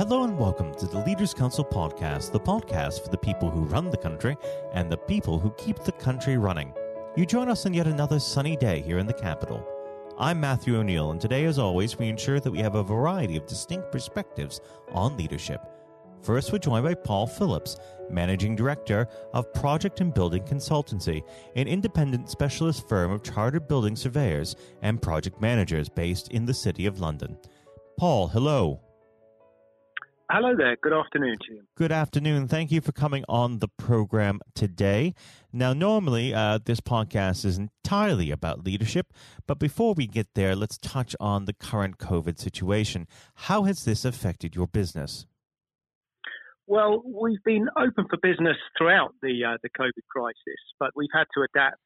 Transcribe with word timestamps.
Hello 0.00 0.24
and 0.24 0.38
welcome 0.38 0.72
to 0.76 0.86
the 0.86 1.04
Leaders 1.04 1.34
Council 1.34 1.62
podcast, 1.62 2.32
the 2.32 2.40
podcast 2.40 3.02
for 3.02 3.10
the 3.10 3.18
people 3.18 3.50
who 3.50 3.66
run 3.66 3.90
the 3.90 3.98
country 3.98 4.34
and 4.72 4.90
the 4.90 4.96
people 4.96 5.38
who 5.38 5.50
keep 5.58 5.76
the 5.80 5.92
country 5.92 6.38
running. 6.38 6.72
You 7.18 7.26
join 7.26 7.50
us 7.50 7.66
on 7.66 7.74
yet 7.74 7.86
another 7.86 8.18
sunny 8.18 8.56
day 8.56 8.80
here 8.80 8.96
in 8.96 9.06
the 9.06 9.12
capital. 9.12 9.62
I'm 10.18 10.40
Matthew 10.40 10.78
O'Neill, 10.78 11.10
and 11.10 11.20
today, 11.20 11.44
as 11.44 11.58
always, 11.58 11.98
we 11.98 12.08
ensure 12.08 12.40
that 12.40 12.50
we 12.50 12.60
have 12.60 12.76
a 12.76 12.82
variety 12.82 13.36
of 13.36 13.46
distinct 13.46 13.92
perspectives 13.92 14.62
on 14.92 15.18
leadership. 15.18 15.60
First, 16.22 16.50
we're 16.50 16.60
joined 16.60 16.86
by 16.86 16.94
Paul 16.94 17.26
Philips, 17.26 17.76
Managing 18.08 18.56
Director 18.56 19.06
of 19.34 19.52
Project 19.52 20.00
and 20.00 20.14
Building 20.14 20.44
Consultancy, 20.44 21.22
an 21.56 21.68
independent 21.68 22.30
specialist 22.30 22.88
firm 22.88 23.12
of 23.12 23.22
chartered 23.22 23.68
building 23.68 23.96
surveyors 23.96 24.56
and 24.80 25.02
project 25.02 25.42
managers 25.42 25.90
based 25.90 26.30
in 26.30 26.46
the 26.46 26.54
City 26.54 26.86
of 26.86 27.00
London. 27.00 27.36
Paul, 27.98 28.28
hello. 28.28 28.80
Hello 30.32 30.54
there. 30.56 30.76
Good 30.80 30.92
afternoon 30.92 31.38
to 31.48 31.54
you. 31.54 31.62
Good 31.76 31.90
afternoon. 31.90 32.46
Thank 32.46 32.70
you 32.70 32.80
for 32.80 32.92
coming 32.92 33.24
on 33.28 33.58
the 33.58 33.66
program 33.66 34.38
today. 34.54 35.12
Now, 35.52 35.72
normally 35.72 36.32
uh, 36.32 36.60
this 36.64 36.80
podcast 36.80 37.44
is 37.44 37.58
entirely 37.58 38.30
about 38.30 38.64
leadership, 38.64 39.12
but 39.48 39.58
before 39.58 39.92
we 39.92 40.06
get 40.06 40.28
there, 40.36 40.54
let's 40.54 40.78
touch 40.78 41.16
on 41.18 41.46
the 41.46 41.52
current 41.52 41.98
COVID 41.98 42.38
situation. 42.38 43.08
How 43.34 43.64
has 43.64 43.84
this 43.84 44.04
affected 44.04 44.54
your 44.54 44.68
business? 44.68 45.26
Well, 46.68 47.02
we've 47.04 47.42
been 47.42 47.68
open 47.76 48.06
for 48.08 48.16
business 48.22 48.56
throughout 48.78 49.14
the 49.22 49.34
uh, 49.44 49.56
the 49.64 49.70
COVID 49.70 50.06
crisis, 50.08 50.60
but 50.78 50.90
we've 50.94 51.10
had 51.12 51.24
to 51.34 51.42
adapt 51.42 51.80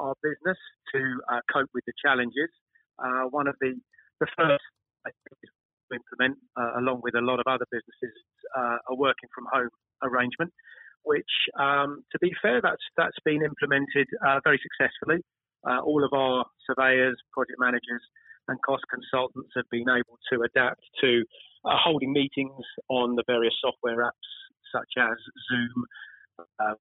our 0.00 0.14
business 0.24 0.58
to 0.92 1.20
uh, 1.32 1.38
cope 1.52 1.70
with 1.72 1.84
the 1.86 1.92
challenges. 2.04 2.50
Uh, 2.98 3.28
one 3.30 3.46
of 3.46 3.54
the 3.60 3.74
the 4.18 4.26
first 4.36 4.64
to 5.90 5.96
implement, 5.96 6.38
uh, 6.56 6.78
along 6.80 7.00
with 7.02 7.14
a 7.14 7.20
lot 7.20 7.40
of 7.40 7.46
other 7.46 7.66
businesses, 7.70 8.16
uh, 8.56 8.78
a 8.90 8.94
working 8.94 9.28
from 9.34 9.44
home 9.52 9.70
arrangement, 10.02 10.52
which, 11.02 11.32
um, 11.58 12.02
to 12.12 12.18
be 12.18 12.32
fair, 12.42 12.60
that's 12.60 12.82
that's 12.96 13.18
been 13.24 13.42
implemented 13.42 14.08
uh, 14.26 14.40
very 14.44 14.60
successfully. 14.62 15.22
all 15.64 16.04
of 16.04 16.12
our 16.12 16.44
surveyors, 16.66 17.16
project 17.32 17.58
managers, 17.58 18.02
and 18.48 18.60
cost 18.62 18.84
consultants 18.90 19.50
have 19.56 19.68
been 19.70 19.88
able 19.88 20.18
to 20.30 20.42
adapt 20.42 20.80
to 21.00 21.24
uh, 21.64 21.76
holding 21.76 22.12
meetings 22.12 22.64
on 22.88 23.16
the 23.16 23.24
various 23.26 23.54
software 23.60 24.04
apps 24.04 24.30
such 24.72 24.90
as 24.98 25.16
Zoom, 25.50 25.84
uh, 26.60 26.74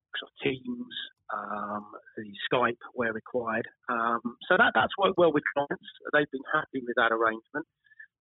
Teams, 0.44 0.94
um, 1.33 1.86
the 2.17 2.30
Skype 2.52 2.78
where 2.94 3.14
required. 3.14 3.67
Um, 3.89 4.22
so 4.48 4.58
that, 4.58 4.73
that's 4.76 4.94
worked 4.98 5.17
well 5.17 5.31
with 5.31 5.44
clients. 5.56 5.86
They've 6.14 6.30
been 6.31 6.45
happy 6.53 6.83
with 6.86 6.95
that 6.98 7.11
arrangement. 7.11 7.66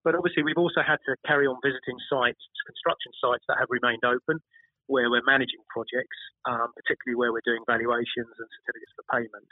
But 0.05 0.13
obviously, 0.13 0.45
we've 0.45 0.61
also 0.61 0.85
had 0.85 1.01
to 1.09 1.17
carry 1.25 1.49
on 1.49 1.57
visiting 1.65 1.97
sites, 2.05 2.39
construction 2.69 3.11
sites 3.17 3.41
that 3.49 3.57
have 3.57 3.73
remained 3.73 4.05
open, 4.05 4.37
where 4.85 5.09
we're 5.09 5.25
managing 5.25 5.65
projects, 5.73 6.15
um, 6.45 6.69
particularly 6.77 7.17
where 7.17 7.33
we're 7.33 7.45
doing 7.45 7.65
valuations 7.65 8.29
and 8.37 8.47
certificates 8.61 8.93
for 8.93 9.05
payment. 9.09 9.49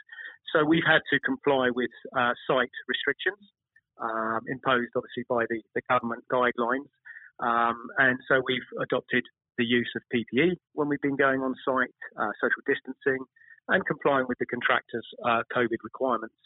So 0.54 0.62
we've 0.62 0.86
had 0.86 1.02
to 1.10 1.18
comply 1.26 1.74
with 1.74 1.90
uh, 2.14 2.38
site 2.46 2.70
restrictions 2.86 3.42
um, 3.98 4.46
imposed 4.46 4.94
obviously 4.94 5.26
by 5.28 5.46
the, 5.50 5.58
the 5.74 5.82
government 5.90 6.24
guidelines. 6.30 6.90
Um, 7.42 7.90
and 7.98 8.18
so 8.30 8.42
we've 8.46 8.70
adopted 8.78 9.26
the 9.58 9.64
use 9.64 9.90
of 9.98 10.02
PPE 10.14 10.54
when 10.74 10.88
we've 10.88 11.02
been 11.02 11.18
going 11.18 11.42
on 11.42 11.54
site, 11.66 11.94
uh, 12.14 12.30
social 12.38 12.62
distancing, 12.66 13.22
and 13.68 13.84
complying 13.86 14.26
with 14.28 14.38
the 14.38 14.46
contractors' 14.46 15.06
uh, 15.24 15.42
COVID 15.54 15.82
requirements. 15.82 16.38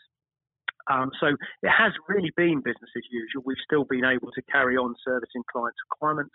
Um, 0.90 1.10
so 1.20 1.28
it 1.28 1.70
has 1.70 1.92
really 2.08 2.32
been 2.36 2.60
business 2.64 2.90
as 2.96 3.04
usual. 3.10 3.42
We've 3.44 3.62
still 3.64 3.84
been 3.84 4.04
able 4.04 4.32
to 4.32 4.42
carry 4.50 4.76
on 4.76 4.94
servicing 5.04 5.44
clients' 5.52 5.78
requirements 5.90 6.34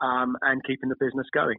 um, 0.00 0.36
and 0.42 0.62
keeping 0.64 0.88
the 0.88 0.98
business 0.98 1.26
going. 1.32 1.58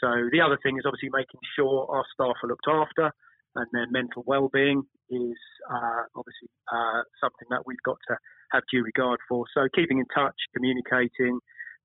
So 0.00 0.08
the 0.32 0.40
other 0.40 0.58
thing 0.62 0.78
is 0.78 0.84
obviously 0.86 1.10
making 1.12 1.40
sure 1.56 1.86
our 1.90 2.04
staff 2.14 2.36
are 2.42 2.48
looked 2.48 2.68
after 2.68 3.12
and 3.56 3.66
their 3.72 3.90
mental 3.90 4.22
well-being 4.26 4.82
is 5.10 5.40
uh, 5.70 6.02
obviously 6.14 6.48
uh, 6.70 7.02
something 7.20 7.48
that 7.50 7.66
we've 7.66 7.82
got 7.84 7.98
to 8.08 8.16
have 8.52 8.62
due 8.70 8.82
regard 8.82 9.18
for. 9.28 9.44
So 9.54 9.68
keeping 9.74 9.98
in 9.98 10.06
touch, 10.14 10.36
communicating, 10.54 11.40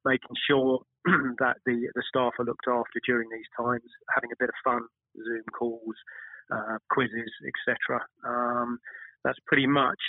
making 0.06 0.36
sure 0.48 0.80
that 1.40 1.58
the 1.66 1.88
the 1.96 2.04
staff 2.08 2.34
are 2.40 2.46
looked 2.46 2.68
after 2.68 3.00
during 3.06 3.30
these 3.32 3.48
times, 3.58 3.88
having 4.14 4.32
a 4.32 4.40
bit 4.40 4.50
of 4.50 4.56
fun, 4.64 4.84
Zoom 5.16 5.44
calls, 5.58 5.96
uh, 6.52 6.78
quizzes, 6.90 7.32
etc. 7.44 8.04
Um, 8.24 8.80
that's 9.24 9.40
pretty 9.48 9.68
much 9.68 10.00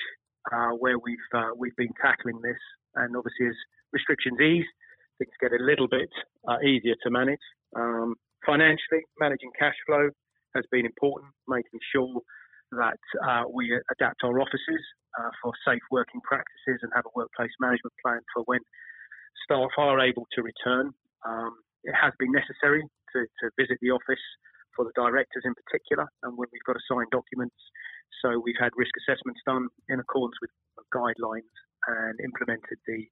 uh, 0.52 0.70
where 0.78 0.98
we've 0.98 1.30
uh, 1.34 1.50
we've 1.56 1.76
been 1.76 1.94
tackling 2.00 2.40
this. 2.42 2.60
And 2.94 3.16
obviously, 3.16 3.48
as 3.48 3.56
restrictions 3.92 4.40
ease, 4.40 4.66
things 5.18 5.32
get 5.40 5.52
a 5.52 5.62
little 5.62 5.88
bit 5.88 6.10
uh, 6.48 6.58
easier 6.60 6.94
to 7.02 7.10
manage. 7.10 7.42
Um, 7.76 8.14
financially, 8.46 9.02
managing 9.18 9.50
cash 9.58 9.74
flow, 9.86 10.10
has 10.54 10.64
been 10.70 10.86
important, 10.86 11.32
making 11.48 11.80
sure 11.92 12.20
that 12.72 13.02
uh, 13.26 13.42
we 13.52 13.70
adapt 13.92 14.22
our 14.24 14.40
offices 14.40 14.82
uh, 15.18 15.30
for 15.42 15.52
safe 15.66 15.82
working 15.90 16.20
practices 16.22 16.80
and 16.82 16.90
have 16.94 17.04
a 17.06 17.14
workplace 17.14 17.50
management 17.60 17.92
plan 18.02 18.20
for 18.32 18.42
when 18.46 18.60
staff 19.44 19.70
are 19.78 20.00
able 20.00 20.26
to 20.32 20.42
return. 20.42 20.92
Um, 21.26 21.54
it 21.84 21.94
has 21.94 22.12
been 22.18 22.32
necessary 22.32 22.82
to, 23.12 23.26
to 23.42 23.50
visit 23.58 23.78
the 23.82 23.90
office 23.90 24.22
for 24.76 24.84
the 24.84 24.94
directors 24.94 25.42
in 25.44 25.54
particular, 25.54 26.06
and 26.22 26.36
when 26.36 26.48
we've 26.52 26.66
got 26.66 26.74
to 26.74 26.84
sign 26.90 27.06
documents. 27.10 27.56
So 28.22 28.40
we've 28.42 28.58
had 28.58 28.70
risk 28.76 28.92
assessments 29.04 29.40
done 29.46 29.68
in 29.88 30.00
accordance 30.00 30.36
with 30.40 30.50
guidelines 30.94 31.50
and 31.86 32.18
implemented 32.20 32.78
the 32.86 33.06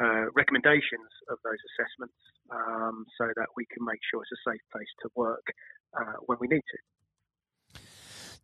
uh, 0.00 0.30
recommendations 0.34 1.10
of 1.30 1.38
those 1.44 1.58
assessments 1.74 2.14
um, 2.50 3.04
so 3.18 3.26
that 3.36 3.46
we 3.56 3.66
can 3.66 3.84
make 3.84 4.00
sure 4.10 4.22
it's 4.22 4.32
a 4.32 4.50
safe 4.50 4.62
place 4.72 4.92
to 5.02 5.08
work 5.14 5.44
uh, 5.98 6.18
when 6.26 6.38
we 6.40 6.48
need 6.48 6.62
to. 6.62 7.80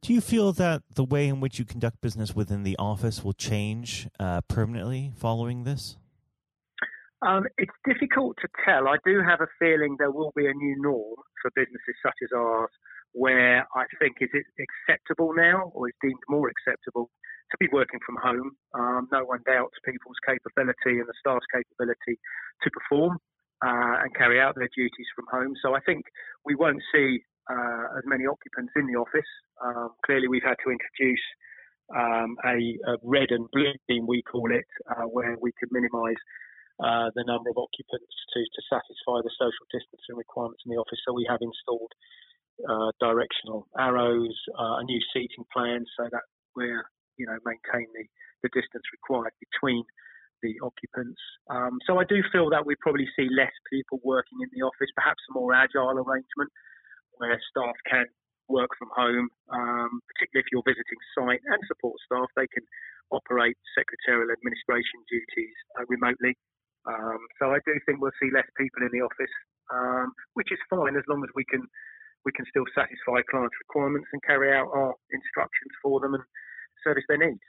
Do 0.02 0.12
you 0.12 0.20
feel 0.20 0.52
that 0.52 0.82
the 0.94 1.04
way 1.04 1.28
in 1.28 1.40
which 1.40 1.58
you 1.58 1.64
conduct 1.64 2.00
business 2.00 2.34
within 2.34 2.62
the 2.62 2.76
office 2.78 3.24
will 3.24 3.32
change 3.32 4.06
uh, 4.20 4.42
permanently 4.42 5.12
following 5.16 5.64
this? 5.64 5.96
Um, 7.22 7.44
it's 7.56 7.72
difficult 7.88 8.36
to 8.42 8.48
tell. 8.66 8.86
I 8.86 8.96
do 9.06 9.22
have 9.26 9.40
a 9.40 9.48
feeling 9.58 9.96
there 9.98 10.10
will 10.10 10.32
be 10.36 10.46
a 10.46 10.52
new 10.52 10.76
norm 10.82 11.16
for 11.44 11.52
businesses 11.52 11.96
such 12.00 12.16
as 12.24 12.32
ours 12.32 12.72
where 13.12 13.68
I 13.76 13.84
think 14.00 14.16
is 14.24 14.32
it 14.32 14.48
acceptable 14.56 15.36
now 15.36 15.70
or 15.76 15.88
is 15.88 15.94
deemed 16.00 16.24
more 16.28 16.48
acceptable 16.48 17.12
to 17.52 17.56
be 17.60 17.68
working 17.70 18.00
from 18.04 18.16
home. 18.16 18.56
Um, 18.72 19.08
no 19.12 19.22
one 19.28 19.44
doubts 19.46 19.76
people's 19.84 20.18
capability 20.26 20.98
and 20.98 21.06
the 21.06 21.14
staff's 21.20 21.46
capability 21.52 22.18
to 22.64 22.68
perform 22.72 23.20
uh, 23.62 24.02
and 24.02 24.10
carry 24.16 24.40
out 24.40 24.56
their 24.56 24.72
duties 24.74 25.06
from 25.14 25.26
home. 25.30 25.54
So 25.62 25.76
I 25.76 25.80
think 25.86 26.02
we 26.44 26.56
won't 26.56 26.82
see 26.92 27.22
uh, 27.46 27.98
as 27.98 28.04
many 28.06 28.26
occupants 28.26 28.72
in 28.74 28.86
the 28.86 28.98
office. 28.98 29.30
Um, 29.62 29.90
clearly, 30.04 30.26
we've 30.26 30.42
had 30.42 30.56
to 30.64 30.72
introduce 30.72 31.24
um, 31.94 32.36
a, 32.44 32.56
a, 32.90 32.96
red 33.02 33.28
and 33.30 33.46
blue 33.52 33.76
team, 33.88 34.06
we 34.06 34.22
call 34.22 34.50
it, 34.50 34.64
uh, 34.90 35.04
where 35.04 35.36
we 35.40 35.52
can 35.60 35.68
minimise 35.70 36.16
uh, 36.82 37.10
the 37.14 37.24
number 37.26 37.50
of 37.50 37.58
occupants 37.58 38.14
to, 38.34 38.40
to 38.42 38.60
satisfy 38.66 39.22
the 39.22 39.34
social 39.38 39.66
distancing 39.70 40.16
requirements 40.16 40.62
in 40.66 40.74
the 40.74 40.80
office. 40.80 40.98
So 41.06 41.14
we 41.14 41.26
have 41.28 41.42
installed 41.42 41.92
uh, 42.62 42.90
directional 42.98 43.66
arrows, 43.78 44.34
uh, 44.58 44.82
a 44.82 44.84
new 44.84 45.00
seating 45.12 45.44
plan, 45.52 45.84
so 45.98 46.08
that 46.10 46.22
we're 46.54 46.86
you 47.16 47.26
know, 47.26 47.38
maintain 47.46 47.86
the, 47.94 48.04
the 48.42 48.50
distance 48.50 48.84
required 48.92 49.34
between 49.38 49.84
the 50.42 50.58
occupants. 50.60 51.20
Um, 51.48 51.78
so 51.86 51.98
I 51.98 52.04
do 52.04 52.20
feel 52.28 52.50
that 52.50 52.66
we 52.66 52.76
probably 52.82 53.08
see 53.16 53.30
less 53.32 53.54
people 53.72 54.00
working 54.04 54.42
in 54.42 54.50
the 54.52 54.66
office, 54.66 54.90
perhaps 54.94 55.22
a 55.30 55.32
more 55.32 55.54
agile 55.54 55.96
arrangement 55.96 56.50
where 57.16 57.38
staff 57.48 57.78
can 57.88 58.06
work 58.50 58.68
from 58.76 58.90
home, 58.92 59.30
um, 59.48 60.02
particularly 60.12 60.44
if 60.44 60.50
you're 60.52 60.66
visiting 60.66 61.00
site 61.16 61.40
and 61.48 61.60
support 61.64 61.96
staff, 62.04 62.28
they 62.36 62.50
can 62.52 62.66
operate 63.08 63.56
secretarial 63.72 64.28
administration 64.28 65.00
duties 65.08 65.56
uh, 65.80 65.86
remotely. 65.88 66.36
Um, 66.86 67.18
so 67.38 67.50
I 67.50 67.58
do 67.64 67.72
think 67.86 68.00
we'll 68.00 68.12
see 68.20 68.30
less 68.32 68.46
people 68.56 68.82
in 68.82 68.90
the 68.92 69.00
office, 69.00 69.34
um, 69.72 70.12
which 70.34 70.52
is 70.52 70.58
fine 70.68 70.96
as 70.96 71.04
long 71.08 71.22
as 71.24 71.30
we 71.34 71.44
can 71.44 71.66
we 72.24 72.32
can 72.32 72.46
still 72.48 72.64
satisfy 72.74 73.20
clients' 73.30 73.54
requirements 73.68 74.08
and 74.12 74.22
carry 74.22 74.50
out 74.50 74.68
our 74.72 74.94
instructions 75.12 75.72
for 75.82 76.00
them 76.00 76.14
and 76.14 76.22
service 76.82 77.04
their 77.06 77.18
needs. 77.18 77.40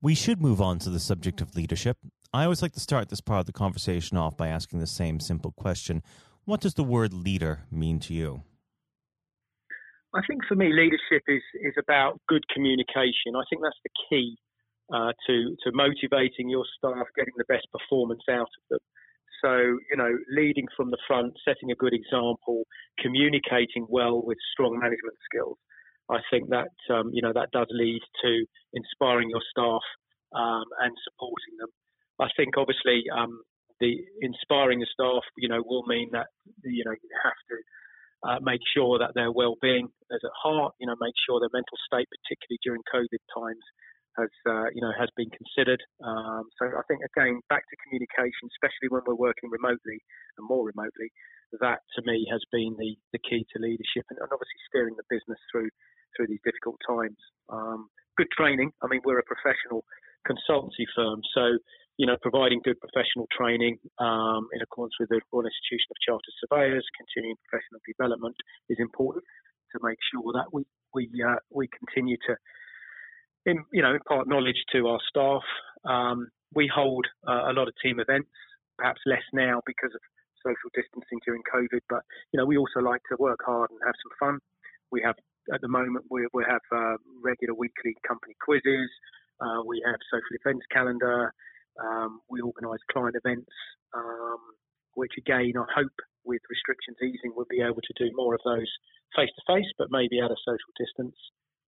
We 0.00 0.16
should 0.16 0.42
move 0.42 0.60
on 0.60 0.80
to 0.80 0.90
the 0.90 0.98
subject 0.98 1.40
of 1.40 1.54
leadership. 1.54 1.96
I 2.32 2.42
always 2.42 2.60
like 2.60 2.72
to 2.72 2.80
start 2.80 3.08
this 3.08 3.20
part 3.20 3.40
of 3.40 3.46
the 3.46 3.52
conversation 3.52 4.16
off 4.16 4.36
by 4.36 4.48
asking 4.48 4.80
the 4.80 4.86
same 4.86 5.20
simple 5.20 5.52
question 5.52 6.02
What 6.44 6.60
does 6.60 6.74
the 6.74 6.82
word 6.84 7.12
leader 7.12 7.60
mean 7.70 8.00
to 8.00 8.14
you? 8.14 8.42
I 10.14 10.20
think 10.26 10.42
for 10.46 10.56
me, 10.56 10.72
leadership 10.72 11.22
is, 11.28 11.42
is 11.62 11.74
about 11.78 12.20
good 12.28 12.42
communication. 12.52 13.36
I 13.36 13.44
think 13.48 13.62
that's 13.62 13.78
the 13.82 13.90
key 14.10 14.36
uh, 14.92 15.12
to, 15.26 15.56
to 15.64 15.72
motivating 15.72 16.48
your 16.48 16.64
staff, 16.78 17.06
getting 17.16 17.34
the 17.36 17.48
best 17.48 17.66
performance 17.72 18.22
out 18.30 18.48
of 18.48 18.62
them. 18.70 18.80
So, 19.44 19.56
you 19.90 19.96
know, 19.96 20.16
leading 20.30 20.66
from 20.76 20.90
the 20.90 20.98
front, 21.06 21.34
setting 21.44 21.72
a 21.72 21.74
good 21.74 21.92
example, 21.92 22.62
communicating 22.98 23.86
well 23.88 24.22
with 24.22 24.38
strong 24.52 24.78
management 24.78 25.18
skills. 25.26 25.58
I 26.10 26.20
think 26.30 26.50
that 26.50 26.74
um, 26.90 27.10
you 27.12 27.22
know 27.22 27.32
that 27.32 27.50
does 27.52 27.68
lead 27.70 28.00
to 28.22 28.44
inspiring 28.74 29.30
your 29.30 29.42
staff 29.50 29.82
um, 30.34 30.64
and 30.82 30.92
supporting 31.08 31.56
them. 31.58 31.70
I 32.20 32.28
think 32.36 32.58
obviously 32.58 33.04
um, 33.14 33.40
the 33.80 33.96
inspiring 34.20 34.80
the 34.80 34.90
staff, 34.92 35.22
you 35.36 35.48
know, 35.48 35.62
will 35.64 35.86
mean 35.86 36.10
that 36.12 36.26
you 36.64 36.84
know 36.84 36.92
you 36.92 37.10
have 37.22 37.40
to 37.50 37.56
uh, 38.28 38.38
make 38.42 38.60
sure 38.74 38.98
that 38.98 39.14
their 39.14 39.32
well-being 39.32 39.88
is 40.10 40.22
at 40.22 40.36
heart. 40.36 40.74
You 40.80 40.86
know, 40.86 40.96
make 41.00 41.14
sure 41.26 41.40
their 41.40 41.54
mental 41.54 41.78
state, 41.86 42.08
particularly 42.10 42.60
during 42.62 42.82
COVID 42.92 43.22
times, 43.32 43.64
has 44.18 44.32
uh, 44.48 44.68
you 44.74 44.82
know 44.82 44.92
has 44.98 45.08
been 45.16 45.30
considered. 45.30 45.80
Um, 46.04 46.48
so 46.60 46.68
I 46.68 46.84
think 46.88 47.00
again 47.04 47.40
back 47.48 47.64
to 47.68 47.76
communication, 47.84 48.48
especially 48.52 48.92
when 48.92 49.02
we're 49.06 49.18
working 49.18 49.48
remotely 49.48 49.98
and 50.36 50.44
more 50.44 50.64
remotely, 50.64 51.08
that 51.60 51.84
to 51.96 52.00
me 52.04 52.26
has 52.30 52.40
been 52.52 52.76
the, 52.78 52.96
the 53.12 53.20
key 53.20 53.44
to 53.52 53.56
leadership 53.60 54.04
and, 54.08 54.18
and 54.20 54.30
obviously 54.32 54.60
steering 54.68 54.96
the 54.96 55.06
business 55.12 55.40
through 55.52 55.68
through 56.16 56.28
these 56.28 56.44
difficult 56.44 56.76
times. 56.84 57.16
Um, 57.48 57.88
good 58.16 58.28
training. 58.36 58.72
I 58.84 58.86
mean, 58.88 59.00
we're 59.04 59.20
a 59.20 59.28
professional 59.28 59.84
consultancy 60.28 60.84
firm, 60.94 61.20
so 61.34 61.58
you 61.96 62.06
know 62.06 62.16
providing 62.20 62.60
good 62.64 62.80
professional 62.80 63.28
training 63.32 63.76
um, 64.00 64.48
in 64.52 64.60
accordance 64.62 64.96
with 65.00 65.08
the 65.08 65.20
Royal 65.32 65.48
Institution 65.48 65.88
of 65.92 65.98
Chartered 66.04 66.36
Surveyors, 66.40 66.86
continuing 66.96 67.36
professional 67.48 67.80
development 67.84 68.36
is 68.68 68.78
important 68.80 69.24
to 69.72 69.80
make 69.82 69.98
sure 70.12 70.32
that 70.36 70.52
we 70.52 70.64
we 70.94 71.08
uh, 71.20 71.40
we 71.50 71.68
continue 71.68 72.16
to 72.28 72.36
in, 73.46 73.64
you 73.72 73.82
know, 73.82 73.94
impart 73.94 74.28
knowledge 74.28 74.62
to 74.72 74.88
our 74.88 75.00
staff. 75.08 75.42
Um, 75.84 76.28
we 76.54 76.70
hold 76.72 77.06
uh, 77.26 77.50
a 77.50 77.52
lot 77.52 77.68
of 77.68 77.74
team 77.82 77.98
events, 78.00 78.30
perhaps 78.78 79.00
less 79.06 79.24
now 79.32 79.60
because 79.66 79.90
of 79.94 80.00
social 80.42 80.70
distancing 80.74 81.20
during 81.24 81.42
COVID, 81.46 81.80
but 81.88 82.02
you 82.32 82.38
know, 82.38 82.46
we 82.46 82.56
also 82.56 82.80
like 82.80 83.00
to 83.10 83.16
work 83.18 83.38
hard 83.46 83.70
and 83.70 83.78
have 83.86 83.94
some 84.02 84.14
fun. 84.18 84.38
We 84.90 85.00
have 85.04 85.16
at 85.52 85.60
the 85.60 85.68
moment 85.68 86.04
we, 86.10 86.26
we 86.32 86.44
have 86.48 86.62
uh, 86.70 86.96
regular 87.22 87.54
weekly 87.54 87.94
company 88.06 88.34
quizzes. 88.42 88.90
Uh, 89.40 89.62
we 89.66 89.82
have 89.86 89.98
social 90.10 90.34
events 90.38 90.66
calendar. 90.70 91.32
Um, 91.80 92.20
we 92.28 92.40
organise 92.40 92.82
client 92.90 93.16
events, 93.16 93.50
um, 93.94 94.38
which 94.94 95.12
again 95.18 95.54
I 95.56 95.66
hope 95.74 95.96
with 96.24 96.42
restrictions 96.50 96.98
easing 97.02 97.32
we'll 97.34 97.50
be 97.50 97.62
able 97.62 97.82
to 97.82 97.94
do 97.98 98.10
more 98.14 98.34
of 98.34 98.40
those 98.44 98.70
face 99.16 99.30
to 99.34 99.42
face, 99.46 99.70
but 99.78 99.88
maybe 99.90 100.20
at 100.20 100.30
a 100.30 100.38
social 100.46 100.72
distance. 100.78 101.16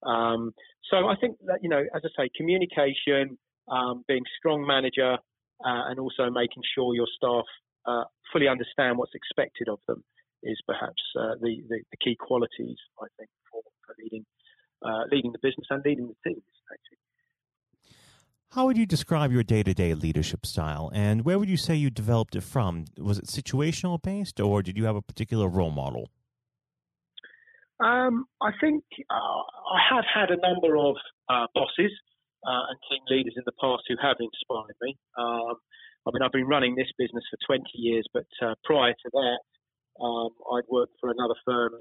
Um, 0.05 0.53
so 0.91 1.09
I 1.09 1.15
think 1.21 1.39
that 1.47 1.61
you 1.63 1.69
know, 1.69 1.83
as 1.95 2.03
I 2.05 2.25
say, 2.25 2.31
communication, 2.37 3.39
um, 3.69 4.05
being 4.07 4.25
strong 4.39 4.67
manager, 4.67 5.17
uh, 5.65 5.83
and 5.89 5.99
also 5.99 6.31
making 6.31 6.63
sure 6.75 6.95
your 6.95 7.09
staff 7.17 7.45
uh, 7.87 8.05
fully 8.33 8.49
understand 8.49 8.99
what's 8.99 9.15
expected 9.15 9.69
of 9.69 9.79
them 9.87 10.03
is 10.43 10.61
perhaps 10.67 11.03
uh, 11.19 11.35
the, 11.41 11.63
the, 11.69 11.81
the 11.91 11.97
key 12.05 12.17
qualities 12.19 12.77
I 13.01 13.07
think 13.19 13.31
for, 13.51 13.63
for 13.87 13.95
leading 14.03 14.25
uh, 14.85 15.05
leading 15.11 15.33
the 15.33 15.39
business 15.43 15.67
and 15.71 15.83
leading 15.85 16.09
the 16.09 16.31
teams. 16.31 16.43
Actually. 16.71 16.99
How 18.51 18.67
would 18.67 18.77
you 18.77 18.87
describe 18.87 19.33
your 19.33 19.43
day 19.43 19.63
to 19.63 19.75
day 19.75 19.95
leadership 19.95 20.47
style, 20.47 20.91
and 20.95 21.25
where 21.25 21.39
would 21.39 21.49
you 21.49 21.57
say 21.57 21.75
you 21.75 21.91
developed 21.91 22.37
it 22.37 22.43
from? 22.43 22.85
Was 22.99 23.19
it 23.19 23.27
situational 23.27 24.01
based, 24.01 24.39
or 24.39 24.63
did 24.63 24.77
you 24.77 24.85
have 24.85 24.97
a 24.97 25.03
particular 25.03 25.49
role 25.49 25.71
model? 25.71 26.11
Um, 27.81 28.27
I 28.41 28.51
think 28.61 28.85
uh, 29.11 29.43
I 29.75 29.79
have 29.91 30.05
had 30.07 30.31
a 30.31 30.39
number 30.39 30.77
of 30.77 30.95
uh, 31.29 31.47
bosses 31.55 31.91
uh, 32.47 32.63
and 32.71 32.79
team 32.87 33.03
leaders 33.11 33.35
in 33.37 33.43
the 33.47 33.57
past 33.61 33.83
who 33.89 33.97
have 34.01 34.17
inspired 34.21 34.79
me. 34.81 34.97
Um, 35.19 35.59
I 36.07 36.13
mean, 36.13 36.23
I've 36.23 36.33
been 36.33 36.47
running 36.47 36.77
this 36.77 36.93
business 36.99 37.25
for 37.31 37.39
20 37.47 37.65
years, 37.75 38.07
but 38.13 38.29
uh, 38.43 38.55
prior 38.63 38.93
to 38.93 39.11
that, 39.11 39.41
um, 40.05 40.31
I'd 40.55 40.69
worked 40.69 40.95
for 41.01 41.11
another 41.11 41.35
firm 41.45 41.73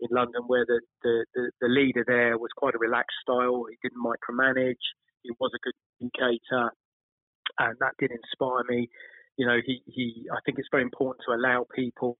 in 0.00 0.08
London 0.10 0.42
where 0.46 0.66
the, 0.66 0.80
the, 1.02 1.24
the, 1.34 1.50
the, 1.60 1.68
leader 1.68 2.04
there 2.06 2.38
was 2.38 2.50
quite 2.56 2.74
a 2.74 2.78
relaxed 2.78 3.16
style. 3.22 3.64
He 3.70 3.76
didn't 3.82 4.02
micromanage. 4.02 4.84
He 5.22 5.30
was 5.40 5.50
a 5.54 5.62
good 5.62 5.74
communicator, 5.96 6.72
and 7.58 7.76
that 7.80 7.94
did 7.98 8.10
inspire 8.10 8.64
me. 8.68 8.88
You 9.36 9.46
know, 9.46 9.58
he, 9.64 9.82
he 9.86 10.26
I 10.32 10.38
think 10.44 10.58
it's 10.58 10.68
very 10.70 10.82
important 10.82 11.24
to 11.26 11.34
allow 11.34 11.66
people 11.74 12.18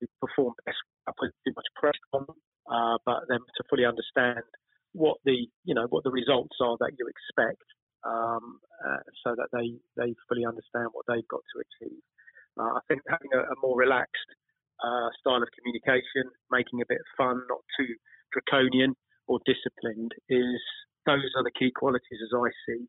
to 0.00 0.06
perform 0.20 0.54
best. 0.64 0.78
I 1.06 1.12
put 1.18 1.30
too 1.46 1.52
much 1.54 1.66
pressure 1.76 1.98
on 2.12 2.24
them 2.26 2.36
uh, 2.70 2.96
but 3.04 3.26
then 3.28 3.40
to 3.56 3.62
fully 3.68 3.84
understand 3.84 4.46
what 4.92 5.18
the 5.24 5.46
you 5.64 5.74
know 5.74 5.86
what 5.90 6.04
the 6.04 6.10
results 6.10 6.56
are 6.60 6.76
that 6.80 6.92
you 6.98 7.06
expect, 7.06 7.66
um, 8.06 8.58
uh, 8.86 9.02
so 9.26 9.34
that 9.34 9.50
they 9.52 9.74
they 9.98 10.14
fully 10.28 10.46
understand 10.46 10.88
what 10.92 11.04
they've 11.06 11.28
got 11.28 11.42
to 11.54 11.62
achieve. 11.62 12.02
Uh, 12.58 12.78
I 12.78 12.80
think 12.88 13.02
having 13.08 13.30
a, 13.34 13.42
a 13.42 13.56
more 13.62 13.76
relaxed 13.76 14.30
uh, 14.82 15.08
style 15.18 15.42
of 15.42 15.48
communication, 15.58 16.30
making 16.50 16.80
a 16.82 16.88
bit 16.88 16.98
of 16.98 17.08
fun, 17.16 17.42
not 17.48 17.62
too 17.78 17.94
draconian 18.32 18.94
or 19.26 19.38
disciplined, 19.46 20.14
is 20.28 20.62
those 21.06 21.30
are 21.36 21.44
the 21.44 21.54
key 21.58 21.70
qualities 21.74 22.22
as 22.22 22.32
I 22.34 22.50
see. 22.66 22.82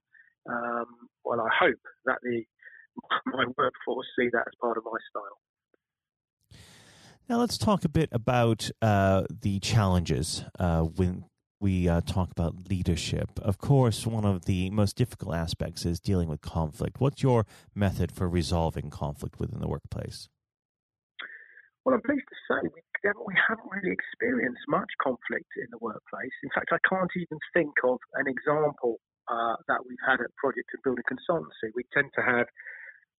Um, 0.49 1.09
well, 1.23 1.41
I 1.41 1.49
hope 1.53 1.81
that 2.05 2.17
the 2.23 2.43
my 3.33 3.45
workforce 3.57 4.07
see 4.17 4.29
that 4.33 4.45
as 4.45 4.55
part 4.61 4.77
of 4.77 4.85
my 4.85 4.97
style. 5.09 5.37
Now 7.29 7.37
let's 7.37 7.57
talk 7.57 7.85
a 7.85 7.89
bit 7.89 8.09
about 8.11 8.69
uh, 8.81 9.23
the 9.29 9.59
challenges 9.59 10.43
uh, 10.59 10.81
when 10.81 11.25
we 11.61 11.87
uh, 11.87 12.01
talk 12.01 12.31
about 12.31 12.69
leadership. 12.69 13.29
Of 13.39 13.59
course, 13.59 14.05
one 14.05 14.25
of 14.25 14.45
the 14.45 14.69
most 14.71 14.97
difficult 14.97 15.35
aspects 15.35 15.85
is 15.85 15.99
dealing 15.99 16.27
with 16.27 16.41
conflict. 16.41 16.99
What's 16.99 17.21
your 17.21 17.45
method 17.75 18.11
for 18.11 18.27
resolving 18.27 18.89
conflict 18.89 19.39
within 19.39 19.59
the 19.61 19.67
workplace? 19.67 20.27
Well, 21.85 21.95
I'm 21.95 22.01
pleased 22.01 22.25
to 22.29 22.39
say 22.49 22.69
we, 22.73 22.81
we 23.25 23.33
haven't 23.47 23.69
really 23.71 23.93
experienced 23.93 24.61
much 24.67 24.89
conflict 25.01 25.49
in 25.57 25.67
the 25.71 25.77
workplace. 25.79 26.33
In 26.43 26.49
fact, 26.53 26.69
I 26.73 26.81
can't 26.87 27.09
even 27.15 27.39
think 27.53 27.73
of 27.83 27.97
an 28.15 28.27
example 28.27 28.99
uh, 29.29 29.55
that 29.67 29.85
we've 29.87 30.01
had 30.05 30.21
at 30.21 30.35
Project 30.37 30.69
and 30.73 30.81
Building 30.83 31.05
Consultancy. 31.09 31.69
We 31.73 31.85
tend 31.93 32.09
to 32.17 32.21
have 32.21 32.47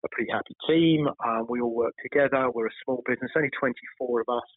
a 0.05 0.09
pretty 0.11 0.31
happy 0.31 0.57
team. 0.67 1.09
Um, 1.25 1.47
we 1.49 1.61
all 1.61 1.75
work 1.75 1.95
together. 2.03 2.51
We're 2.51 2.67
a 2.67 2.79
small 2.85 3.03
business, 3.07 3.31
only 3.37 3.51
24 3.59 4.21
of 4.21 4.29
us. 4.29 4.51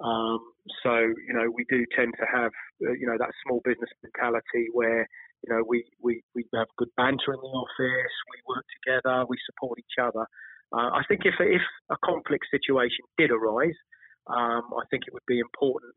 Um, 0.00 0.40
so, 0.82 0.94
you 0.98 1.32
know, 1.32 1.46
we 1.54 1.64
do 1.70 1.84
tend 1.94 2.14
to 2.18 2.26
have, 2.26 2.50
uh, 2.84 2.92
you 2.92 3.06
know, 3.06 3.16
that 3.18 3.30
small 3.46 3.60
business 3.64 3.90
mentality 4.02 4.68
where, 4.72 5.06
you 5.46 5.54
know, 5.54 5.62
we, 5.66 5.84
we, 6.02 6.22
we 6.34 6.44
have 6.54 6.66
good 6.76 6.90
banter 6.96 7.32
in 7.32 7.40
the 7.40 7.52
office, 7.54 8.14
we 8.32 8.38
work 8.48 8.64
together, 8.82 9.24
we 9.28 9.36
support 9.46 9.78
each 9.78 9.98
other. 10.02 10.26
Uh, 10.72 10.90
I 10.98 11.02
think 11.06 11.22
if, 11.24 11.34
if 11.38 11.62
a 11.90 11.96
conflict 12.04 12.46
situation 12.50 13.06
did 13.16 13.30
arise, 13.30 13.78
um, 14.26 14.66
I 14.74 14.84
think 14.90 15.04
it 15.06 15.14
would 15.14 15.26
be 15.28 15.38
important 15.38 15.94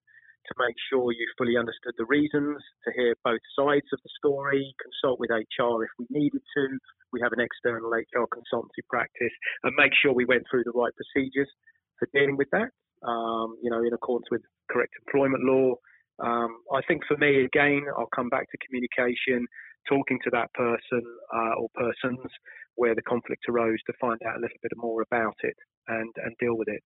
to 0.47 0.55
make 0.59 0.75
sure 0.89 1.11
you 1.11 1.27
fully 1.37 1.57
understood 1.57 1.93
the 1.97 2.05
reasons, 2.05 2.57
to 2.85 2.91
hear 2.95 3.15
both 3.23 3.41
sides 3.57 3.87
of 3.93 3.99
the 4.03 4.11
story, 4.17 4.75
consult 4.81 5.19
with 5.19 5.29
HR 5.31 5.83
if 5.83 5.91
we 5.99 6.07
needed 6.09 6.41
to. 6.41 6.63
We 7.11 7.21
have 7.21 7.33
an 7.33 7.39
external 7.39 7.89
HR 7.89 8.27
consultancy 8.31 8.83
practice, 8.89 9.33
and 9.63 9.73
make 9.77 9.91
sure 10.01 10.13
we 10.13 10.25
went 10.25 10.43
through 10.49 10.63
the 10.63 10.75
right 10.75 10.93
procedures 10.95 11.49
for 11.99 12.07
dealing 12.13 12.37
with 12.37 12.49
that. 12.51 12.71
Um, 13.05 13.57
you 13.61 13.69
know, 13.69 13.83
in 13.83 13.93
accordance 13.93 14.27
with 14.31 14.41
correct 14.71 14.93
employment 15.05 15.43
law. 15.43 15.75
Um, 16.19 16.57
I 16.73 16.81
think 16.87 17.03
for 17.07 17.15
me, 17.17 17.45
again, 17.45 17.85
I'll 17.95 18.09
come 18.15 18.29
back 18.29 18.49
to 18.49 18.57
communication, 18.65 19.45
talking 19.87 20.19
to 20.23 20.29
that 20.31 20.51
person 20.53 21.03
uh, 21.33 21.61
or 21.61 21.69
persons 21.75 22.25
where 22.75 22.95
the 22.95 23.01
conflict 23.03 23.43
arose 23.49 23.79
to 23.87 23.93
find 23.99 24.19
out 24.25 24.37
a 24.37 24.41
little 24.41 24.57
bit 24.61 24.71
more 24.75 25.01
about 25.01 25.35
it 25.43 25.55
and, 25.87 26.09
and 26.23 26.35
deal 26.39 26.57
with 26.57 26.67
it. 26.69 26.81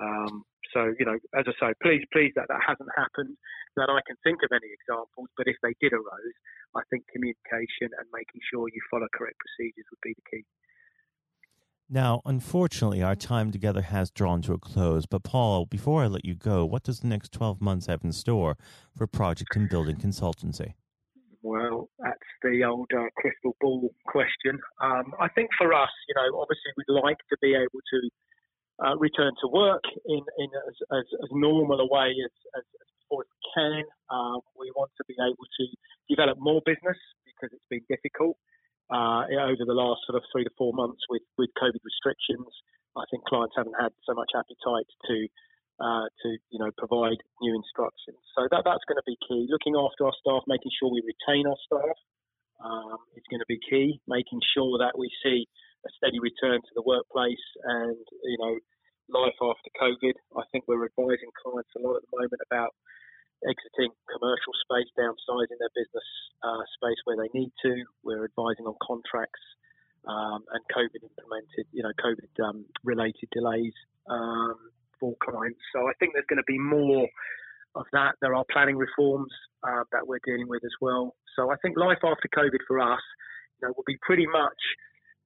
Um, 0.00 0.44
so, 0.72 0.94
you 0.98 1.04
know, 1.04 1.18
as 1.36 1.44
I 1.46 1.52
say, 1.60 1.70
please, 1.82 2.04
please 2.12 2.32
that 2.36 2.48
that 2.48 2.62
hasn't 2.66 2.88
happened, 2.96 3.36
that 3.76 3.90
I 3.90 4.00
can 4.06 4.16
think 4.24 4.40
of 4.42 4.50
any 4.52 4.72
examples. 4.72 5.28
But 5.36 5.46
if 5.46 5.56
they 5.62 5.74
did 5.80 5.92
arise, 5.92 6.36
I 6.74 6.80
think 6.88 7.04
communication 7.12 7.92
and 7.92 8.08
making 8.12 8.40
sure 8.48 8.68
you 8.68 8.80
follow 8.90 9.06
correct 9.12 9.36
procedures 9.36 9.84
would 9.90 10.00
be 10.02 10.14
the 10.16 10.26
key. 10.30 10.44
Now, 11.90 12.22
unfortunately, 12.24 13.02
our 13.02 13.14
time 13.14 13.52
together 13.52 13.82
has 13.82 14.10
drawn 14.10 14.40
to 14.42 14.54
a 14.54 14.58
close. 14.58 15.04
But, 15.04 15.24
Paul, 15.24 15.66
before 15.66 16.02
I 16.02 16.06
let 16.06 16.24
you 16.24 16.34
go, 16.34 16.64
what 16.64 16.84
does 16.84 17.00
the 17.00 17.08
next 17.08 17.32
12 17.32 17.60
months 17.60 17.86
have 17.86 18.00
in 18.02 18.12
store 18.12 18.56
for 18.96 19.06
Project 19.06 19.54
and 19.56 19.68
Building 19.68 19.96
Consultancy? 19.96 20.72
Well, 21.42 21.90
that's 21.98 22.32
the 22.42 22.64
old 22.64 22.88
uh, 22.96 23.10
crystal 23.16 23.56
ball 23.60 23.92
question. 24.06 24.58
Um, 24.80 25.12
I 25.20 25.28
think 25.28 25.50
for 25.58 25.74
us, 25.74 25.90
you 26.08 26.14
know, 26.14 26.40
obviously 26.40 26.70
we'd 26.78 27.02
like 27.02 27.18
to 27.28 27.36
be 27.42 27.54
able 27.54 27.80
to 27.92 28.10
uh, 28.80 28.96
return 28.96 29.32
to 29.42 29.48
work 29.48 29.84
in, 30.06 30.22
in 30.38 30.48
as, 30.68 30.76
as, 30.92 31.06
as, 31.22 31.30
normal 31.32 31.80
a 31.80 31.86
way 31.86 32.14
as, 32.24 32.34
as, 32.56 32.64
as 32.64 32.88
before 33.04 33.24
we 33.24 33.28
can. 33.52 33.84
Um, 34.08 34.40
we 34.56 34.72
want 34.72 34.90
to 34.96 35.04
be 35.04 35.14
able 35.20 35.44
to 35.44 35.64
develop 36.08 36.38
more 36.40 36.62
business 36.64 36.96
because 37.26 37.52
it's 37.52 37.68
been 37.68 37.84
difficult 37.90 38.36
uh, 38.92 39.28
over 39.28 39.64
the 39.64 39.76
last 39.76 40.04
sort 40.06 40.16
of 40.16 40.24
three 40.32 40.44
to 40.44 40.52
four 40.56 40.72
months 40.72 41.00
with, 41.08 41.22
with 41.36 41.50
COVID 41.60 41.80
restrictions. 41.84 42.48
I 42.96 43.04
think 43.10 43.24
clients 43.24 43.56
haven't 43.56 43.76
had 43.80 43.92
so 44.04 44.12
much 44.12 44.32
appetite 44.36 44.88
to 45.08 45.16
uh, 45.80 46.06
to 46.22 46.28
you 46.52 46.60
know 46.60 46.70
provide 46.76 47.16
new 47.40 47.54
instructions. 47.56 48.20
So 48.36 48.46
that 48.52 48.62
that's 48.64 48.84
going 48.84 49.00
to 49.00 49.08
be 49.08 49.16
key. 49.26 49.48
Looking 49.48 49.74
after 49.74 50.04
our 50.06 50.16
staff, 50.20 50.44
making 50.46 50.70
sure 50.76 50.92
we 50.92 51.02
retain 51.02 51.48
our 51.48 51.56
staff 51.64 51.96
um, 52.60 53.00
is 53.16 53.24
going 53.32 53.40
to 53.40 53.48
be 53.48 53.58
key. 53.58 53.98
Making 54.06 54.40
sure 54.54 54.78
that 54.78 54.98
we 54.98 55.08
see 55.24 55.48
a 55.86 55.90
steady 55.98 56.20
return 56.20 56.60
to 56.62 56.72
the 56.74 56.84
workplace 56.86 57.46
and 57.64 57.98
you 58.22 58.38
know 58.38 58.54
life 59.10 59.36
after 59.42 59.70
COVID. 59.80 60.14
I 60.38 60.44
think 60.50 60.64
we're 60.66 60.86
advising 60.86 61.30
clients 61.42 61.70
a 61.76 61.80
lot 61.82 62.00
at 62.00 62.04
the 62.06 62.16
moment 62.16 62.42
about 62.46 62.72
exiting 63.42 63.90
commercial 64.06 64.54
space, 64.62 64.88
downsizing 64.94 65.58
their 65.58 65.74
business 65.74 66.08
uh, 66.42 66.62
space 66.78 66.98
where 67.04 67.18
they 67.18 67.30
need 67.34 67.50
to. 67.66 67.74
We're 68.02 68.24
advising 68.24 68.66
on 68.66 68.78
contracts 68.80 69.42
um, 70.06 70.46
and 70.50 70.62
COVID 70.70 71.02
implemented, 71.02 71.66
you 71.72 71.82
know, 71.82 71.92
COVID 71.98 72.32
um, 72.42 72.64
related 72.84 73.28
delays 73.32 73.74
um, 74.08 74.54
for 74.98 75.14
clients. 75.22 75.60
So 75.74 75.86
I 75.88 75.94
think 75.98 76.14
there's 76.14 76.28
going 76.28 76.42
to 76.42 76.50
be 76.50 76.58
more 76.58 77.08
of 77.74 77.86
that. 77.92 78.14
There 78.20 78.34
are 78.34 78.44
planning 78.50 78.76
reforms 78.76 79.32
uh, 79.62 79.84
that 79.92 80.06
we're 80.06 80.22
dealing 80.24 80.48
with 80.48 80.64
as 80.64 80.74
well. 80.80 81.14
So 81.36 81.50
I 81.50 81.56
think 81.62 81.76
life 81.76 82.02
after 82.02 82.28
COVID 82.34 82.62
for 82.66 82.80
us, 82.80 83.02
you 83.60 83.68
know, 83.68 83.74
will 83.76 83.86
be 83.86 83.98
pretty 84.02 84.26
much 84.26 84.60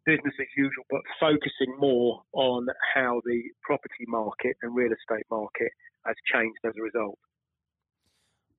business 0.06 0.34
as 0.40 0.46
usual, 0.56 0.84
but 0.88 1.00
focusing 1.20 1.76
more 1.78 2.22
on 2.32 2.66
how 2.94 3.20
the 3.25 3.42
property 3.62 4.04
market 4.06 4.56
and 4.62 4.75
real 4.75 4.92
estate 4.92 5.26
market 5.30 5.72
has 6.06 6.14
changed 6.32 6.58
as 6.64 6.72
a 6.78 6.82
result. 6.82 7.18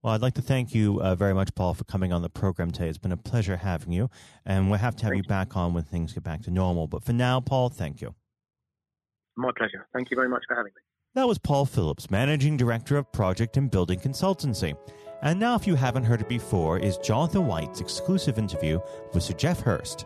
Well, 0.04 0.14
I'd 0.14 0.22
like 0.22 0.36
to 0.36 0.42
thank 0.42 0.76
you 0.76 1.02
uh, 1.02 1.16
very 1.16 1.34
much, 1.34 1.56
Paul, 1.56 1.74
for 1.74 1.84
coming 1.84 2.14
on 2.14 2.22
the 2.22 2.30
program 2.30 2.72
today. 2.72 2.88
It's 2.88 3.00
been 3.00 3.12
a 3.12 3.18
pleasure 3.18 3.58
having 3.58 3.92
you, 3.92 4.10
and 4.46 4.70
we'll 4.70 4.80
have 4.80 4.96
to 4.98 5.06
have 5.06 5.14
thank 5.14 5.26
you 5.26 5.28
back 5.28 5.58
on 5.58 5.74
when 5.74 5.84
things 5.84 6.14
get 6.14 6.24
back 6.24 6.44
to 6.44 6.52
normal. 6.52 6.88
But 6.88 7.04
for 7.04 7.14
now, 7.14 7.40
Paul, 7.42 7.70
thank 7.70 8.02
you. 8.02 8.14
My 9.36 9.52
pleasure. 9.58 9.88
Thank 9.94 10.12
you 10.12 10.16
very 10.16 10.30
much 10.30 10.44
for 10.48 10.56
having 10.56 10.72
me. 10.76 10.82
That 11.16 11.28
was 11.28 11.40
Paul 11.40 11.66
Philips, 11.66 12.12
Managing 12.12 12.58
Director 12.58 12.96
of 12.96 13.12
Project 13.12 13.58
and 13.58 13.72
Building 13.72 14.00
Consultancy. 14.00 14.78
And 15.24 15.40
now, 15.40 15.56
if 15.56 15.66
you 15.66 15.74
haven't 15.74 16.04
heard 16.04 16.22
it 16.22 16.30
before, 16.30 16.78
is 16.78 16.98
Jonathan 17.00 17.48
White's 17.48 17.82
exclusive 17.82 18.38
interview 18.38 18.80
with 19.14 19.24
Sir 19.24 19.34
Geoff 19.34 19.62
Hurst. 19.62 20.06